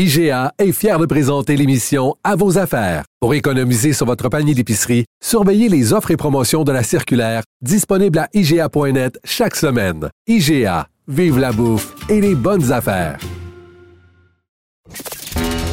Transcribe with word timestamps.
IGA 0.00 0.52
est 0.60 0.70
fier 0.70 0.96
de 1.00 1.06
présenter 1.06 1.56
l'émission 1.56 2.14
À 2.22 2.36
vos 2.36 2.56
affaires. 2.56 3.02
Pour 3.18 3.34
économiser 3.34 3.92
sur 3.92 4.06
votre 4.06 4.28
panier 4.28 4.54
d'épicerie, 4.54 5.06
surveillez 5.20 5.68
les 5.68 5.92
offres 5.92 6.12
et 6.12 6.16
promotions 6.16 6.62
de 6.62 6.70
la 6.70 6.84
circulaire 6.84 7.42
disponible 7.62 8.20
à 8.20 8.28
IGA.net 8.32 9.18
chaque 9.24 9.56
semaine. 9.56 10.08
IGA, 10.28 10.86
vive 11.08 11.40
la 11.40 11.50
bouffe 11.50 11.96
et 12.08 12.20
les 12.20 12.36
bonnes 12.36 12.70
affaires. 12.70 13.18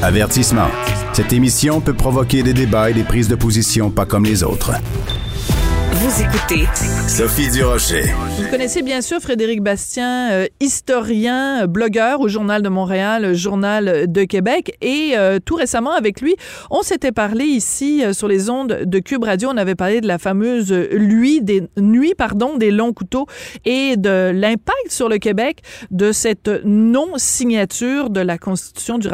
Avertissement. 0.02 0.70
Cette 1.14 1.32
émission 1.32 1.80
peut 1.80 1.94
provoquer 1.94 2.42
des 2.42 2.54
débats 2.54 2.90
et 2.90 2.96
des 2.96 3.04
prises 3.04 3.28
de 3.28 3.36
position 3.36 3.92
pas 3.92 4.08
comme 4.08 4.26
les 4.26 4.44
autres. 4.44 4.72
Vous 6.16 6.24
écoutez 6.24 6.66
Sophie 7.10 7.52
Durocher. 7.52 8.04
Vous 8.38 8.48
connaissez 8.50 8.82
bien 8.82 9.02
sûr 9.02 9.20
Frédéric 9.20 9.62
Bastien, 9.62 10.32
euh, 10.32 10.48
historien, 10.62 11.64
euh, 11.64 11.68
blogueur 11.68 12.22
au 12.22 12.30
Journal 12.30 12.62
de 12.62 12.70
Montréal, 12.70 13.34
Journal 13.34 14.10
de 14.10 14.24
Québec. 14.24 14.78
Et 14.80 15.12
euh, 15.18 15.40
tout 15.44 15.56
récemment, 15.56 15.92
avec 15.92 16.22
lui, 16.22 16.38
on 16.72 16.84
s'était 16.84 17.12
parlé 17.12 17.44
ici 17.44 18.02
sur 18.14 18.30
les 18.30 18.50
ondes 18.50 18.84
de 18.86 19.00
Cube 19.00 19.26
Radio. 19.26 19.50
On 19.52 19.58
avait 19.58 19.76
parlé 19.76 20.00
de 20.00 20.08
la 20.08 20.18
fameuse 20.18 20.72
nuit 20.72 21.42
des, 21.42 21.68
nuit, 21.78 22.14
pardon, 22.18 22.56
des 22.56 22.72
longs 22.72 22.94
couteaux 22.94 23.26
et 23.66 23.98
de 23.98 24.32
l'impact 24.34 24.92
sur 24.92 25.10
le 25.10 25.18
Québec 25.18 25.64
de 25.92 26.14
cette 26.14 26.50
non-signature 26.64 28.10
de 28.10 28.22
la 28.22 28.38
Constitution, 28.38 29.00
du 29.00 29.10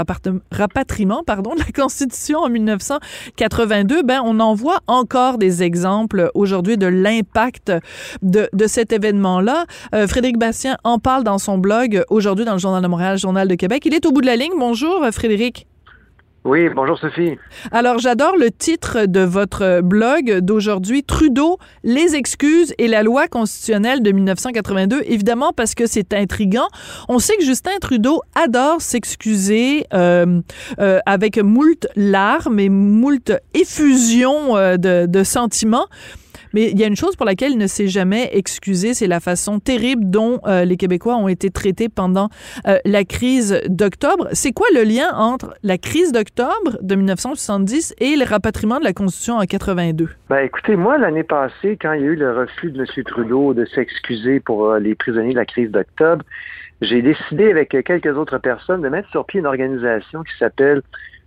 rapatriement, 0.51 1.23
pardon, 1.25 1.55
de 1.55 1.61
la 1.61 1.71
Constitution 1.73 2.41
en 2.41 2.49
1982. 2.49 4.03
Ben, 4.03 4.21
on 4.23 4.39
en 4.39 4.53
voit 4.53 4.81
encore 4.85 5.39
des 5.39 5.63
exemples 5.63 6.29
aujourd'hui 6.35 6.77
de 6.77 6.90
l'impact 6.91 7.71
de, 8.21 8.49
de, 8.53 8.67
cet 8.67 8.93
événement-là. 8.93 9.65
Euh, 9.95 10.07
Frédéric 10.07 10.37
Bastien 10.37 10.77
en 10.83 10.99
parle 10.99 11.23
dans 11.23 11.37
son 11.37 11.57
blog 11.57 12.03
aujourd'hui 12.09 12.45
dans 12.45 12.53
le 12.53 12.59
Journal 12.59 12.81
de 12.81 12.87
Montréal, 12.87 13.17
Journal 13.17 13.47
de 13.47 13.55
Québec. 13.55 13.83
Il 13.85 13.93
est 13.93 14.05
au 14.05 14.11
bout 14.11 14.21
de 14.21 14.27
la 14.27 14.35
ligne. 14.35 14.53
Bonjour, 14.57 15.05
Frédéric. 15.11 15.67
Oui, 16.43 16.69
bonjour 16.69 16.97
Sophie. 16.97 17.37
Alors, 17.71 17.99
j'adore 17.99 18.35
le 18.35 18.49
titre 18.49 19.05
de 19.05 19.19
votre 19.19 19.81
blog 19.81 20.39
d'aujourd'hui, 20.39 21.03
Trudeau, 21.03 21.59
les 21.83 22.15
excuses 22.15 22.73
et 22.79 22.87
la 22.87 23.03
loi 23.03 23.27
constitutionnelle 23.27 24.01
de 24.01 24.11
1982, 24.11 25.03
évidemment 25.05 25.53
parce 25.55 25.75
que 25.75 25.85
c'est 25.85 26.15
intriguant. 26.15 26.67
On 27.09 27.19
sait 27.19 27.37
que 27.37 27.43
Justin 27.43 27.77
Trudeau 27.79 28.21
adore 28.33 28.81
s'excuser 28.81 29.85
euh, 29.93 30.41
euh, 30.79 30.97
avec 31.05 31.37
moult 31.37 31.87
larmes 31.95 32.59
et 32.59 32.69
moult 32.69 33.31
effusions 33.53 34.57
euh, 34.57 34.77
de, 34.77 35.05
de 35.05 35.23
sentiments. 35.23 35.85
Mais 36.53 36.69
il 36.71 36.79
y 36.79 36.83
a 36.83 36.87
une 36.87 36.95
chose 36.95 37.15
pour 37.15 37.25
laquelle 37.25 37.51
il 37.51 37.57
ne 37.57 37.67
s'est 37.67 37.87
jamais 37.87 38.29
excusé, 38.33 38.93
c'est 38.93 39.07
la 39.07 39.19
façon 39.19 39.59
terrible 39.59 40.03
dont 40.05 40.39
euh, 40.45 40.65
les 40.65 40.77
Québécois 40.77 41.15
ont 41.15 41.27
été 41.27 41.49
traités 41.49 41.89
pendant 41.89 42.29
euh, 42.67 42.77
la 42.85 43.03
crise 43.03 43.61
d'octobre. 43.67 44.27
C'est 44.33 44.51
quoi 44.51 44.67
le 44.73 44.83
lien 44.83 45.13
entre 45.15 45.53
la 45.63 45.77
crise 45.77 46.11
d'octobre 46.11 46.77
de 46.81 46.95
1970 46.95 47.95
et 47.99 48.15
le 48.15 48.25
rapatriement 48.25 48.79
de 48.79 48.83
la 48.83 48.93
Constitution 48.93 49.37
en 49.37 49.45
82? 49.45 50.09
Ben, 50.29 50.39
écoutez, 50.39 50.75
moi, 50.75 50.97
l'année 50.97 51.23
passée, 51.23 51.77
quand 51.81 51.93
il 51.93 52.01
y 52.01 52.03
a 52.03 52.07
eu 52.07 52.15
le 52.15 52.37
refus 52.37 52.71
de 52.71 52.79
M. 52.79 53.03
Trudeau 53.03 53.53
de 53.53 53.65
s'excuser 53.65 54.39
pour 54.39 54.69
euh, 54.69 54.79
les 54.79 54.95
prisonniers 54.95 55.31
de 55.31 55.37
la 55.37 55.45
crise 55.45 55.71
d'octobre, 55.71 56.23
j'ai 56.81 57.01
décidé 57.01 57.51
avec 57.51 57.69
quelques 57.69 58.17
autres 58.17 58.39
personnes 58.39 58.81
de 58.81 58.89
mettre 58.89 59.09
sur 59.09 59.25
pied 59.25 59.39
une 59.39 59.45
organisation 59.45 60.23
qui 60.23 60.35
s'appelle 60.39 60.81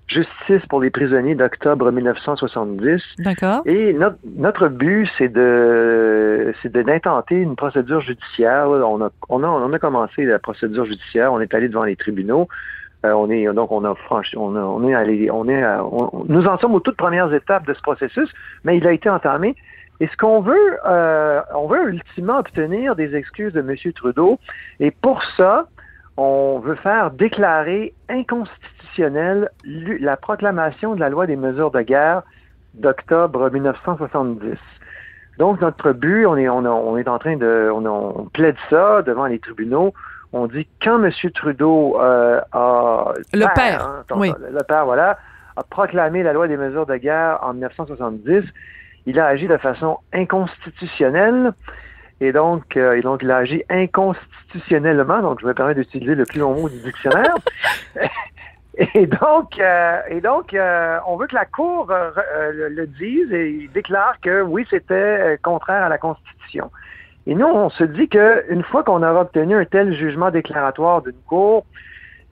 Justice 0.07 0.65
pour 0.69 0.83
les 0.83 0.91
prisonniers 0.91 1.35
d'octobre 1.35 1.91
1970. 1.91 3.03
D'accord. 3.19 3.63
Et 3.65 3.93
notre, 3.95 4.19
notre 4.37 4.69
but, 4.69 5.09
c'est 5.17 5.33
de 5.33 6.53
c'est 6.63 6.71
d'intenter 6.71 7.37
une 7.37 7.57
procédure 7.57 8.01
judiciaire. 8.01 8.69
On 8.69 9.03
a, 9.03 9.11
on, 9.29 9.43
a, 9.43 9.47
on 9.47 9.73
a 9.73 9.79
commencé 9.79 10.25
la 10.25 10.39
procédure 10.39 10.85
judiciaire, 10.85 11.33
on 11.33 11.41
est 11.41 11.55
allé 11.55 11.69
devant 11.69 11.85
les 11.85 11.97
tribunaux. 11.97 12.49
Euh, 13.05 13.13
on 13.13 13.31
est 13.31 13.45
donc 13.53 13.71
on 13.71 13.85
a 13.85 13.95
franchi, 13.95 14.37
on, 14.37 14.57
a, 14.57 14.61
on 14.61 14.87
est 14.89 14.95
allé, 14.95 15.31
on 15.31 15.49
est, 15.49 15.65
on, 15.65 16.25
nous 16.29 16.47
en 16.47 16.59
sommes 16.59 16.75
aux 16.75 16.81
toutes 16.81 16.97
premières 16.97 17.33
étapes 17.33 17.67
de 17.67 17.75
ce 17.75 17.81
processus, 17.81 18.31
mais 18.65 18.77
il 18.77 18.87
a 18.87 18.93
été 18.93 19.09
entamé. 19.09 19.57
Et 20.01 20.09
ce 20.09 20.17
qu'on 20.17 20.41
veut, 20.41 20.79
euh, 20.87 21.41
on 21.55 21.69
veut 21.69 21.89
ultimement 21.89 22.39
obtenir 22.39 22.97
des 22.97 23.15
excuses 23.15 23.53
de 23.53 23.61
M. 23.61 23.93
Trudeau. 23.93 24.39
Et 24.81 24.91
pour 24.91 25.23
ça, 25.37 25.67
on 26.17 26.61
veut 26.61 26.77
faire 26.77 27.11
déclarer 27.11 27.93
inconstitutionnelle 28.09 29.51
la 29.65 30.17
proclamation 30.17 30.95
de 30.95 31.01
la 31.01 31.09
loi 31.09 31.27
des 31.27 31.37
mesures 31.37 31.71
de 31.71 31.81
guerre 31.81 32.23
d'octobre 32.75 33.51
1970. 33.51 34.57
Donc, 35.39 35.61
notre 35.61 35.93
but, 35.93 36.27
on 36.27 36.37
est, 36.37 36.49
on, 36.49 36.97
est 36.97 37.09
en 37.09 37.19
train 37.19 37.37
de, 37.37 37.69
on, 37.73 38.27
plaide 38.33 38.57
ça 38.71 39.03
devant 39.03 39.27
les 39.27 39.41
tribunaux. 39.41 39.93
On 40.33 40.47
dit 40.47 40.69
quand 40.83 41.03
M. 41.03 41.11
Trudeau 41.33 42.01
euh, 42.01 42.41
a 42.53 43.13
le 43.33 43.55
père, 43.55 43.85
hein, 43.85 44.05
oui. 44.17 44.33
le 44.39 44.63
père, 44.63 44.85
voilà, 44.85 45.19
a 45.57 45.63
proclamé 45.63 46.23
la 46.23 46.33
loi 46.33 46.49
des 46.49 46.57
mesures 46.57 46.87
de 46.87 46.97
guerre 46.97 47.39
en 47.43 47.53
1970, 47.53 48.45
il 49.07 49.21
a 49.21 49.27
agi 49.27 49.47
de 49.47 49.57
façon 49.57 49.99
inconstitutionnelle. 50.13 51.53
Et 52.21 52.33
donc, 52.33 52.77
euh, 52.77 53.01
donc, 53.03 53.23
il 53.23 53.31
a 53.31 53.39
agi 53.39 53.65
inconstitutionnellement, 53.69 55.21
donc 55.21 55.41
je 55.41 55.47
me 55.47 55.55
permets 55.55 55.75
d'utiliser 55.75 56.15
le 56.15 56.25
plus 56.25 56.41
long 56.41 56.55
mot 56.55 56.69
du 56.69 56.79
dictionnaire. 56.79 57.35
et 58.95 59.07
donc, 59.07 59.59
euh, 59.59 60.01
et 60.09 60.21
donc 60.21 60.55
euh, 60.55 60.99
on 61.07 61.17
veut 61.17 61.27
que 61.27 61.35
la 61.35 61.45
Cour 61.45 61.93
le, 61.93 62.87
dise 62.87 63.33
et 63.33 63.69
déclare 63.75 64.21
que 64.21 64.43
oui, 64.43 64.65
c'était 64.71 65.39
contraire 65.43 65.85
à 65.85 65.89
la 65.89 65.99
Constitution. 65.99 66.71
Et 67.27 67.35
nous, 67.35 67.47
on 67.47 67.71
se 67.71 67.85
dit 67.85 68.09
qu'une 68.09 68.63
fois 68.63 68.85
qu'on 68.85 69.03
aura 69.03 69.23
obtenu 69.23 69.57
un 69.57 69.65
tel 69.65 69.95
jugement 69.95 70.31
déclaratoire 70.31 71.03
d'une 71.03 71.21
Cour, 71.27 71.65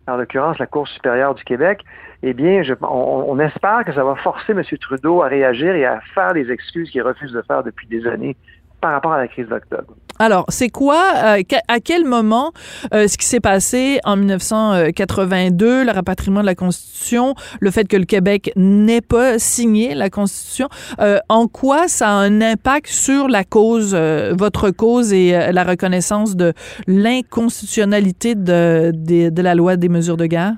en 0.07 0.17
l'occurrence 0.17 0.59
la 0.59 0.67
Cour 0.67 0.87
supérieure 0.87 1.35
du 1.35 1.43
Québec, 1.45 1.83
eh 2.23 2.35
bien, 2.35 2.63
je, 2.63 2.75
on, 2.83 3.25
on, 3.29 3.39
espère 3.41 3.85
que 3.85 3.93
ça 3.93 4.05
va 4.05 4.15
forcer 4.15 4.53
M. 4.53 4.63
Trudeau 4.81 5.23
à 5.23 5.29
réagir 5.29 5.75
et 5.75 5.85
à 5.85 6.01
faire 6.15 6.35
les 6.35 6.53
excuses 6.53 6.91
qu'il 6.91 7.03
refuse 7.03 7.33
de 7.33 7.43
faire 7.43 7.65
depuis 7.65 7.89
des 7.89 8.07
années 8.07 8.37
par 8.83 8.93
rapport 8.93 9.13
à 9.13 9.19
la 9.19 9.29
crise 9.29 9.47
d'octobre. 9.49 9.95
Alors, 10.19 10.45
c'est 10.49 10.69
quoi, 10.69 11.03
euh, 11.25 11.43
à 11.69 11.81
quel 11.81 12.05
moment 12.05 12.53
euh, 12.93 13.07
ce 13.07 13.17
qui 13.17 13.25
s'est 13.25 13.41
passé 13.41 14.01
en 14.05 14.17
1982, 14.17 15.85
le 15.85 15.91
rapatriement 15.91 16.41
de 16.41 16.47
la 16.47 16.55
Constitution, 16.55 17.35
le 17.61 17.71
fait 17.71 17.89
que 17.89 17.97
le 17.97 18.05
Québec 18.05 18.53
n'ait 18.57 19.01
pas 19.01 19.39
signé 19.39 19.95
la 19.95 20.11
Constitution, 20.11 20.69
euh, 21.01 21.19
en 21.29 21.47
quoi 21.47 21.89
ça 21.89 22.09
a 22.09 22.13
un 22.13 22.41
impact 22.41 22.89
sur 22.89 23.29
la 23.29 23.45
cause, 23.45 23.95
votre 23.95 24.71
cause 24.71 25.13
et 25.13 25.53
la 25.53 25.65
reconnaissance 25.65 26.37
de 26.37 26.53
l'inconstitutionnalité 26.87 28.35
de, 28.35 28.91
de, 28.93 29.31
de 29.31 29.43
la 29.43 29.55
loi 29.55 29.77
des 29.77 29.89
mesures 29.89 30.17
de 30.17 30.27
guerre? 30.27 30.55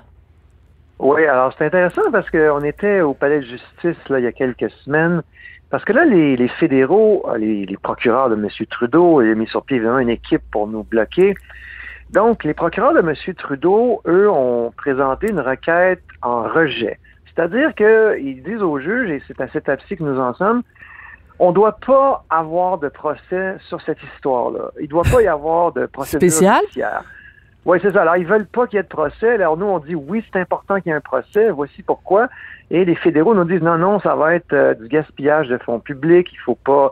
Oui, 0.99 1.27
alors 1.27 1.53
c'est 1.59 1.67
intéressant 1.67 2.11
parce 2.11 2.31
qu'on 2.31 2.63
était 2.65 3.01
au 3.01 3.15
Palais 3.15 3.41
de 3.41 3.47
justice 3.47 4.09
là, 4.09 4.19
il 4.21 4.25
y 4.25 4.29
a 4.29 4.33
quelques 4.33 4.71
semaines 4.85 5.23
parce 5.75 5.85
que 5.85 5.93
là, 5.93 6.05
les, 6.05 6.47
fédéraux, 6.47 7.27
euh, 7.29 7.37
les, 7.37 7.77
procureurs 7.83 8.31
de 8.31 8.37
M. 8.37 8.49
Trudeau, 8.71 9.21
ils 9.23 9.33
ont 9.33 9.37
mis 9.37 9.49
sur 9.49 9.65
pied 9.65 9.79
évidemment 9.79 9.99
une 9.99 10.09
équipe 10.09 10.43
pour 10.53 10.69
nous 10.69 10.85
bloquer. 10.85 11.35
Donc, 12.11 12.45
les 12.45 12.55
procureurs 12.55 12.95
de 12.95 13.01
M. 13.01 13.13
Trudeau, 13.35 14.01
eux, 14.07 14.31
ont 14.31 14.73
présenté 14.77 15.31
une 15.31 15.41
requête 15.41 16.05
en 16.23 16.45
rejet. 16.45 17.01
C'est-à-dire 17.27 17.75
qu'ils 17.75 18.41
disent 18.45 18.63
aux 18.63 18.79
juges, 18.79 19.11
et 19.11 19.21
c'est 19.27 19.41
à 19.41 19.49
cette 19.49 19.65
étape-ci 19.65 19.97
que 19.97 20.05
nous 20.05 20.21
en 20.21 20.33
sommes, 20.35 20.63
on 21.41 21.49
ne 21.49 21.55
doit 21.55 21.77
pas 21.85 22.25
avoir 22.31 22.79
de 22.79 22.89
procès 22.89 23.57
sur 23.67 23.83
cette 23.83 23.99
histoire-là. 24.15 24.71
Il 24.79 24.85
ne 24.85 24.91
doit 24.91 25.03
pas 25.03 25.23
y 25.23 25.27
avoir 25.27 25.73
de 25.73 25.87
procédure 25.87 26.31
Spécial? 26.31 26.63
Oui, 27.65 27.79
c'est 27.81 27.93
ça. 27.93 28.03
Alors, 28.03 28.17
ils 28.17 28.27
veulent 28.27 28.47
pas 28.47 28.67
qu'il 28.67 28.77
y 28.77 28.81
ait 28.81 28.83
de 28.83 28.89
procès. 28.89 29.35
Alors, 29.35 29.57
nous, 29.57 29.67
on 29.67 29.79
dit 29.79 29.95
oui, 29.95 30.25
c'est 30.31 30.39
important 30.39 30.77
qu'il 30.81 30.91
y 30.91 30.93
ait 30.93 30.97
un 30.97 31.01
procès. 31.01 31.51
Voici 31.51 31.83
pourquoi. 31.83 32.29
Et 32.71 32.85
les 32.85 32.95
fédéraux 32.95 33.35
nous 33.35 33.45
disent 33.45 33.63
non, 33.63 33.79
non, 33.79 34.01
ça 34.01 34.15
va 34.15 34.35
être 34.35 34.53
euh, 34.53 34.75
du 34.75 34.89
gaspillage 34.89 35.49
de 35.49 35.57
fonds 35.59 35.81
publics. 35.81 36.29
Il 36.33 36.39
faut 36.41 36.57
pas, 36.57 36.91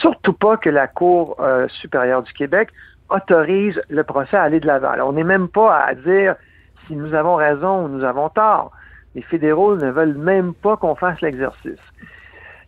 surtout 0.00 0.32
pas 0.32 0.56
que 0.56 0.68
la 0.70 0.88
Cour 0.88 1.36
euh, 1.40 1.68
supérieure 1.68 2.22
du 2.22 2.32
Québec 2.32 2.70
autorise 3.08 3.80
le 3.88 4.02
procès 4.02 4.36
à 4.36 4.42
aller 4.42 4.60
de 4.60 4.66
l'avant. 4.66 4.90
Alors, 4.90 5.08
on 5.08 5.12
n'est 5.12 5.24
même 5.24 5.48
pas 5.48 5.78
à 5.78 5.94
dire 5.94 6.34
si 6.86 6.96
nous 6.96 7.14
avons 7.14 7.36
raison 7.36 7.84
ou 7.84 7.88
nous 7.88 8.04
avons 8.04 8.28
tort. 8.28 8.72
Les 9.14 9.22
fédéraux 9.22 9.76
ne 9.76 9.90
veulent 9.90 10.16
même 10.16 10.54
pas 10.54 10.76
qu'on 10.76 10.94
fasse 10.94 11.20
l'exercice. 11.20 11.78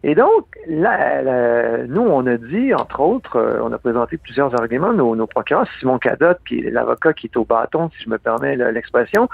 Et 0.04 0.14
donc, 0.16 0.46
là, 0.66 1.84
nous, 1.86 2.02
on 2.02 2.26
a 2.26 2.36
dit, 2.36 2.74
entre 2.74 3.00
autres, 3.00 3.36
euh, 3.36 3.60
on 3.62 3.72
a 3.72 3.78
présenté 3.78 4.16
plusieurs 4.16 4.52
arguments, 4.60 4.92
nos, 4.92 5.14
nos 5.14 5.28
procureurs, 5.28 5.66
Simon 5.78 5.98
Cadotte, 5.98 6.40
puis 6.44 6.68
l'avocat 6.70 7.12
qui 7.12 7.26
est 7.26 7.36
au 7.36 7.44
bâton, 7.44 7.88
si 7.96 8.04
je 8.04 8.10
me 8.10 8.18
permets 8.18 8.56
l'expression, 8.72 9.28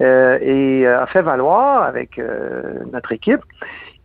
euh, 0.00 0.38
et 0.40 0.86
euh, 0.86 1.02
a 1.02 1.06
fait 1.06 1.22
valoir 1.22 1.82
avec 1.82 2.20
notre 2.92 3.10
équipe. 3.12 3.40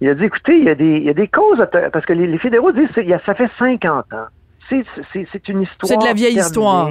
Il 0.01 0.10
a 0.10 0.16
dit, 0.16 0.25
écoutez, 0.25 0.57
il 0.57 0.63
y 0.63 0.69
a 0.69 0.75
des, 0.75 0.98
il 0.98 1.04
y 1.04 1.10
a 1.10 1.13
des 1.13 1.28
causes, 1.28 1.63
parce 1.92 2.06
que 2.06 2.13
les, 2.13 2.25
les 2.25 2.40
fédéraux 2.40 2.72
disent, 2.72 2.90
ça 3.25 3.36
fait 3.36 3.50
50 3.60 4.13
ans. 4.13 4.28
C'est, 4.69 5.48
une 5.50 5.62
histoire. 5.62 5.88
C'est 5.88 5.98
de 5.98 6.06
la 6.06 6.13
vieille 6.13 6.34
terminée. 6.34 6.48
histoire. 6.48 6.90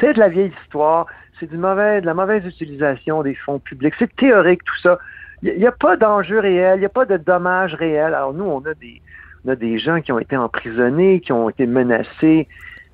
C'est 0.00 0.12
de 0.14 0.18
la 0.18 0.28
vieille 0.28 0.52
histoire. 0.64 1.06
C'est 1.38 1.48
du 1.48 1.56
mauvais, 1.56 2.00
de 2.00 2.06
la 2.06 2.14
mauvaise 2.14 2.44
utilisation 2.44 3.22
des 3.22 3.34
fonds 3.34 3.60
publics. 3.60 3.94
C'est 3.98 4.14
théorique, 4.16 4.64
tout 4.64 4.76
ça. 4.82 4.98
Il 5.42 5.58
n'y 5.58 5.66
a, 5.66 5.72
pas 5.72 5.96
d'enjeu 5.96 6.38
réel, 6.38 6.76
il 6.76 6.80
n'y 6.80 6.86
a 6.86 6.90
pas 6.90 7.06
de 7.06 7.16
dommages 7.16 7.74
réels. 7.74 8.14
Alors 8.14 8.34
nous, 8.34 8.44
on 8.44 8.60
a 8.60 8.74
des, 8.74 9.00
on 9.44 9.50
a 9.50 9.56
des 9.56 9.78
gens 9.78 10.00
qui 10.00 10.12
ont 10.12 10.18
été 10.18 10.36
emprisonnés, 10.36 11.20
qui 11.20 11.32
ont 11.32 11.48
été 11.48 11.66
menacés, 11.66 12.46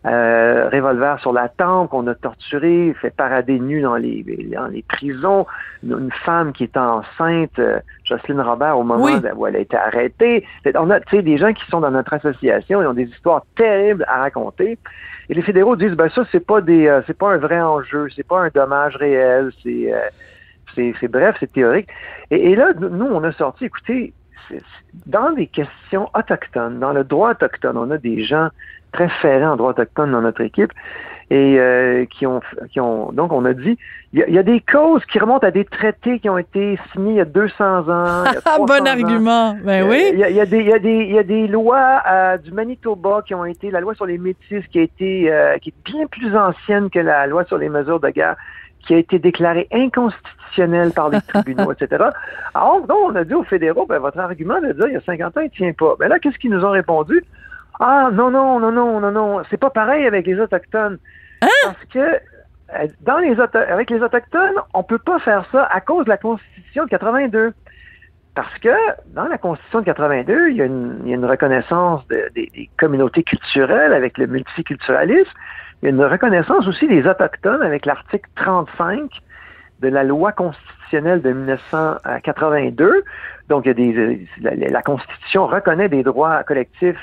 euh, 0.07 0.69
revolver 0.73 1.19
sur 1.19 1.33
la 1.33 1.49
tempe, 1.49 1.91
qu'on 1.91 2.07
a 2.07 2.15
torturé, 2.15 2.95
fait 3.01 3.11
parader 3.11 3.59
nu 3.59 3.81
dans 3.81 3.97
les, 3.97 4.25
dans 4.55 4.69
les 4.69 4.83
prisons. 4.83 5.47
Une, 5.83 5.99
une 5.99 6.13
femme 6.25 6.53
qui 6.53 6.63
était 6.63 6.79
enceinte, 6.79 7.59
euh, 7.59 7.81
Jocelyne 8.05 8.41
Robert, 8.41 8.79
au 8.79 8.85
moment 8.85 9.03
Oui. 9.03 9.15
où 9.35 9.47
elle 9.49 9.57
a 9.57 9.59
été 9.59 9.77
arrêtée. 9.77 10.47
On 10.77 10.91
a, 10.91 11.01
tu 11.01 11.17
sais, 11.17 11.23
des 11.23 11.39
gens 11.39 11.53
qui 11.53 11.65
sont 11.69 11.81
dans 11.81 11.91
notre 11.91 12.13
association, 12.13 12.81
ils 12.81 12.87
ont 12.87 12.95
des 12.95 13.09
histoires 13.09 13.43
terribles 13.57 14.05
à 14.07 14.19
raconter. 14.19 14.79
Et 15.29 15.35
les 15.35 15.43
fédéraux 15.43 15.75
disent, 15.75 15.95
ben 15.95 16.09
ça, 16.11 16.23
c'est 16.31 16.47
pas 16.47 16.61
des, 16.61 16.87
euh, 16.87 17.01
c'est 17.09 17.19
pas 17.19 17.33
un 17.33 17.39
vrai 17.39 17.61
enjeu, 17.61 18.07
c'est 18.15 18.27
pas 18.27 18.43
un 18.43 18.51
dommage 18.55 18.95
réel, 18.95 19.51
c'est, 19.65 19.93
euh, 19.93 19.99
c'est, 20.77 21.09
bref, 21.09 21.37
c'est 21.41 21.53
théorique. 21.53 21.89
Et, 22.31 22.53
et 22.53 22.57
là, 22.57 22.73
nous, 22.79 23.07
on 23.07 23.25
a 23.25 23.33
sorti, 23.33 23.65
écoutez, 23.65 24.13
dans 25.07 25.31
les 25.31 25.47
questions 25.49 26.09
autochtones, 26.15 26.79
dans 26.79 26.93
le 26.93 27.05
droit 27.05 27.31
autochtone, 27.33 27.77
on 27.77 27.91
a 27.91 27.99
des 27.99 28.23
gens 28.23 28.49
très 28.93 29.09
ferrés 29.09 29.47
en 29.47 29.57
droit 29.57 29.71
autochtone 29.71 30.13
dans 30.13 30.23
notre 30.23 30.41
équipe 30.41 30.73
et 31.29 31.59
euh, 31.59 32.05
qui 32.07 32.25
ont, 32.25 32.41
qui 32.71 32.79
ont, 32.79 33.11
donc 33.11 33.33
on 33.33 33.45
a 33.45 33.53
dit, 33.53 33.77
il 34.13 34.21
y, 34.21 34.23
a, 34.23 34.29
il 34.29 34.35
y 34.35 34.39
a 34.39 34.45
des 34.45 34.61
causes 34.61 35.05
qui 35.07 35.19
remontent 35.19 35.45
à 35.45 35.51
des 35.51 35.65
traités 35.65 36.21
qui 36.21 36.31
ont 36.31 36.39
été 36.39 36.79
signés 36.93 37.11
il 37.11 37.17
y 37.17 37.21
a 37.21 37.25
200 37.25 37.89
ans. 37.89 38.25
il 38.27 38.35
y 38.35 38.37
a 38.37 38.41
Ah, 38.45 38.57
300 38.57 38.65
bon 38.67 38.73
ans. 38.73 38.87
argument. 38.87 39.57
Ben 39.65 39.89
oui. 39.89 40.11
Il 40.13 40.19
y, 40.21 40.25
a, 40.25 40.31
il 40.31 40.37
y 40.37 40.41
a 40.41 40.47
des, 40.47 40.59
il 40.61 40.69
y 40.69 40.73
a 40.73 40.79
des, 40.79 40.95
il 40.99 41.13
y 41.13 41.19
a 41.19 41.25
des 41.25 41.49
lois 41.49 42.01
euh, 42.09 42.39
du 42.39 42.53
Manitoba 42.53 43.23
qui 43.27 43.35
ont 43.35 43.45
été, 43.45 43.73
la 43.73 43.81
loi 43.81 43.95
sur 43.97 44.07
les 44.07 44.19
métis 44.19 44.65
qui 44.69 44.79
a 44.79 44.83
été, 44.83 45.33
euh, 45.33 45.59
qui 45.59 45.71
est 45.71 45.91
bien 45.93 46.07
plus 46.07 46.37
ancienne 46.37 46.91
que 46.91 47.01
la 47.01 47.27
loi 47.27 47.45
sur 47.45 47.59
les 47.59 47.69
mesures 47.69 47.99
de 47.99 48.09
guerre, 48.11 48.37
qui 48.87 48.95
a 48.95 48.99
été 48.99 49.19
déclarée 49.19 49.69
inconstitutionnelle 49.73 50.93
par 50.93 51.09
les 51.11 51.21
tribunaux, 51.29 51.73
etc. 51.73 52.05
Alors, 52.55 52.87
donc, 52.87 52.99
on 53.09 53.17
a 53.17 53.25
dit 53.25 53.35
aux 53.35 53.45
fédéraux, 53.45 53.87
ben, 53.87 53.99
votre 53.99 54.19
argument 54.19 54.61
de 54.61 54.73
dire 54.73 54.87
il 54.89 54.95
y 54.95 54.97
a 54.97 55.01
50 55.01 55.37
ans, 55.37 55.41
il 55.41 55.51
tient 55.51 55.73
pas. 55.73 55.95
Ben 55.99 56.09
là, 56.09 56.19
qu'est-ce 56.19 56.39
qu'ils 56.39 56.51
nous 56.51 56.65
ont 56.65 56.71
répondu? 56.71 57.23
Ah, 57.81 58.09
non, 58.13 58.31
non, 58.31 58.59
non, 58.61 58.73
non, 58.73 59.01
non, 59.01 59.11
non, 59.11 59.43
c'est 59.51 59.59
pas 59.59 59.71
pareil 59.71 60.07
avec 60.07 60.27
les 60.27 60.39
Autochtones. 60.41 60.99
Parce 61.65 61.85
que 61.93 61.99
euh, 61.99 62.87
dans 63.03 63.19
les 63.19 63.39
auto- 63.39 63.59
avec 63.59 63.91
les 63.91 64.01
Autochtones, 64.01 64.55
on 64.73 64.83
peut 64.83 64.99
pas 64.99 65.19
faire 65.19 65.45
ça 65.53 65.65
à 65.65 65.81
cause 65.81 66.05
de 66.07 66.11
la 66.11 66.17
Constitution 66.17 66.85
de 66.85 66.89
82. 66.91 67.53
Parce 68.35 68.59
que 68.59 68.69
dans 69.15 69.27
la 69.29 69.39
Constitution 69.39 69.81
de 69.81 69.85
82, 69.87 70.51
il 70.51 70.57
y 70.57 70.63
a 70.63 70.65
une, 70.67 71.01
il 71.05 71.11
y 71.11 71.13
a 71.13 71.17
une 71.17 71.25
reconnaissance 71.25 72.07
de- 72.09 72.29
des, 72.35 72.51
des 72.55 72.71
communautés 72.79 73.23
culturelles 73.23 73.93
avec 73.93 74.17
le 74.19 74.27
multiculturalisme. 74.27 75.31
Une 75.83 76.03
reconnaissance 76.03 76.67
aussi 76.67 76.89
des 76.89 77.07
Autochtones 77.07 77.63
avec 77.63 77.87
l'article 77.87 78.29
35 78.37 79.11
de 79.81 79.89
la 79.89 80.05
loi 80.05 80.33
constitutionnelle 80.33 81.23
de 81.23 81.33
1982. 81.33 83.05
Donc, 83.49 83.67
il 83.67 83.69
y 83.69 83.71
a 83.71 83.75
des, 83.75 83.97
euh, 83.97 84.17
la, 84.41 84.55
la 84.55 84.83
Constitution 84.83 85.47
reconnaît 85.47 85.89
des 85.89 86.03
droits 86.03 86.43
collectifs, 86.45 86.99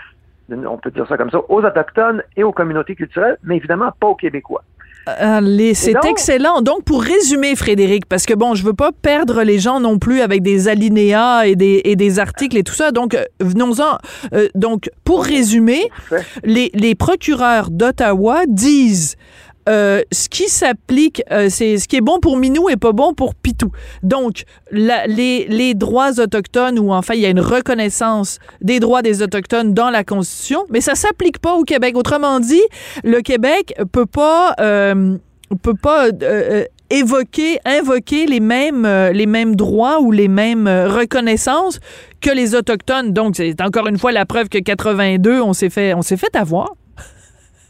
on 0.49 0.77
peut 0.77 0.91
dire 0.91 1.07
ça 1.07 1.17
comme 1.17 1.29
ça, 1.29 1.39
aux 1.49 1.63
Autochtones 1.63 2.23
et 2.35 2.43
aux 2.43 2.51
communautés 2.51 2.95
culturelles, 2.95 3.37
mais 3.43 3.57
évidemment 3.57 3.91
pas 3.99 4.07
aux 4.07 4.15
Québécois. 4.15 4.63
Allez, 5.05 5.73
c'est 5.73 5.95
excellent. 6.05 6.61
Donc, 6.61 6.85
pour 6.85 7.03
résumer, 7.03 7.55
Frédéric, 7.55 8.05
parce 8.05 8.25
que 8.25 8.33
bon, 8.33 8.55
je 8.55 8.63
veux 8.63 8.73
pas 8.73 8.91
perdre 8.93 9.43
les 9.43 9.59
gens 9.59 9.79
non 9.79 9.99
plus 9.99 10.21
avec 10.21 10.41
des 10.41 10.69
alinéas 10.69 11.43
et 11.45 11.55
des, 11.55 11.81
et 11.83 11.95
des 11.95 12.19
articles 12.19 12.57
et 12.57 12.63
tout 12.63 12.73
ça. 12.73 12.91
Donc, 12.91 13.13
euh, 13.13 13.25
venons-en. 13.41 13.97
Euh, 14.33 14.47
donc, 14.55 14.89
pour 15.03 15.25
résumer, 15.25 15.89
les 16.43 16.95
procureurs 16.95 17.69
d'Ottawa 17.69 18.43
disent 18.47 19.17
euh, 19.69 20.01
ce 20.11 20.27
qui 20.29 20.49
s'applique, 20.49 21.23
euh, 21.31 21.47
c'est 21.49 21.77
ce 21.77 21.87
qui 21.87 21.95
est 21.95 22.01
bon 22.01 22.19
pour 22.19 22.37
Minou 22.37 22.69
est 22.69 22.77
pas 22.77 22.91
bon 22.91 23.13
pour 23.13 23.35
Pitou. 23.35 23.71
Donc, 24.01 24.43
les, 24.71 25.73
droits 25.73 26.19
autochtones, 26.19 26.79
ou 26.79 26.91
enfin, 26.91 27.13
il 27.13 27.21
y 27.21 27.25
a 27.25 27.29
une 27.29 27.39
reconnaissance 27.39 28.39
des 28.61 28.79
droits 28.79 29.01
des 29.01 29.21
autochtones 29.21 29.73
dans 29.73 29.89
la 29.89 30.03
Constitution, 30.03 30.65
mais 30.69 30.81
ça 30.81 30.95
s'applique 30.95 31.39
pas 31.39 31.53
au 31.55 31.63
Québec. 31.63 31.95
Autrement 31.95 32.39
dit, 32.39 32.61
le 33.03 33.21
Québec 33.21 33.73
peut 33.91 34.05
pas 34.05 34.53
euh, 34.59 35.17
peut 35.61 35.75
pas 35.75 36.07
évoquer, 36.89 37.59
invoquer 37.65 38.25
les 38.25 38.39
mêmes 38.39 38.87
les 39.13 39.25
mêmes 39.25 39.55
droits 39.55 40.01
ou 40.01 40.11
les 40.11 40.27
mêmes 40.27 40.67
reconnaissances 40.67 41.79
que 42.21 42.31
les 42.31 42.55
autochtones. 42.55 43.13
Donc, 43.13 43.35
c'est 43.37 43.61
encore 43.61 43.87
une 43.87 43.97
fois 43.97 44.11
la 44.11 44.25
preuve 44.25 44.49
que 44.49 44.57
82, 44.57 45.41
on 45.41 45.53
s'est 45.53 45.69
fait 45.69 45.93
on 45.93 46.01
s'est 46.01 46.17
fait 46.17 46.35
avoir. 46.35 46.73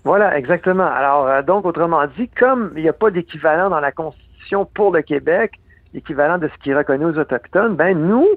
Voilà, 0.03 0.37
exactement. 0.37 0.85
Alors, 0.85 1.27
euh, 1.27 1.41
donc, 1.41 1.65
autrement 1.65 2.05
dit, 2.17 2.27
comme 2.29 2.73
il 2.75 2.83
n'y 2.83 2.89
a 2.89 2.93
pas 2.93 3.09
d'équivalent 3.09 3.69
dans 3.69 3.79
la 3.79 3.91
Constitution 3.91 4.65
pour 4.65 4.91
le 4.91 5.01
Québec, 5.01 5.53
l'équivalent 5.93 6.37
de 6.37 6.47
ce 6.49 6.63
qui 6.63 6.71
est 6.71 6.75
reconnu 6.75 7.05
aux 7.05 7.17
Autochtones, 7.17 7.75
ben 7.75 7.97
nous, 7.97 8.27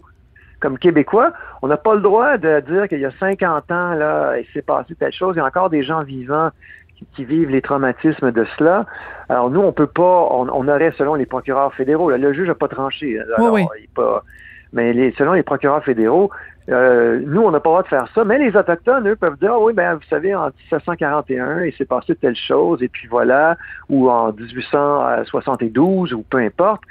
comme 0.60 0.78
Québécois, 0.78 1.32
on 1.62 1.68
n'a 1.68 1.76
pas 1.76 1.94
le 1.94 2.00
droit 2.00 2.38
de 2.38 2.60
dire 2.60 2.88
qu'il 2.88 3.00
y 3.00 3.04
a 3.04 3.10
50 3.18 3.70
ans, 3.70 3.94
là, 3.94 4.38
il 4.38 4.46
s'est 4.52 4.62
passé 4.62 4.94
telle 4.94 5.12
chose. 5.12 5.34
Il 5.36 5.38
y 5.38 5.42
a 5.42 5.46
encore 5.46 5.70
des 5.70 5.82
gens 5.82 6.02
vivants 6.02 6.50
qui, 6.96 7.06
qui 7.16 7.24
vivent 7.24 7.50
les 7.50 7.62
traumatismes 7.62 8.30
de 8.30 8.46
cela. 8.56 8.86
Alors, 9.28 9.50
nous, 9.50 9.60
on 9.60 9.72
peut 9.72 9.86
pas, 9.88 10.28
on, 10.30 10.48
on 10.48 10.68
aurait, 10.68 10.92
selon 10.96 11.14
les 11.14 11.26
procureurs 11.26 11.74
fédéraux, 11.74 12.10
là, 12.10 12.18
le 12.18 12.32
juge 12.32 12.46
n'a 12.46 12.54
pas 12.54 12.68
tranché. 12.68 13.18
Alors, 13.18 13.52
oui. 13.52 13.66
il 13.80 13.88
pas, 13.88 14.22
mais 14.72 14.92
les, 14.92 15.12
selon 15.12 15.32
les 15.32 15.42
procureurs 15.42 15.82
fédéraux, 15.82 16.30
euh, 16.68 17.20
nous, 17.24 17.42
on 17.42 17.50
n'a 17.50 17.60
pas 17.60 17.68
le 17.68 17.72
droit 17.72 17.82
de 17.82 17.88
faire 17.88 18.08
ça, 18.14 18.24
mais 18.24 18.38
les 18.38 18.56
Autochtones, 18.56 19.08
eux, 19.08 19.16
peuvent 19.16 19.38
dire, 19.38 19.52
ah 19.54 19.60
oui, 19.60 19.72
ben, 19.72 19.94
vous 19.94 20.08
savez, 20.10 20.34
en 20.34 20.46
1741, 20.46 21.64
il 21.64 21.72
s'est 21.74 21.84
passé 21.84 22.16
telle 22.16 22.36
chose, 22.36 22.82
et 22.82 22.88
puis 22.88 23.06
voilà, 23.08 23.56
ou 23.88 24.10
en 24.10 24.32
1872, 24.32 26.12
ou 26.12 26.24
peu 26.28 26.38
importe. 26.38 26.82